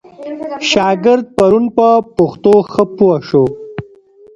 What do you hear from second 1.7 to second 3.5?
په پښتو ښه پوه سو.